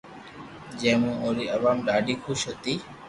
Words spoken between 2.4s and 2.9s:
ھتي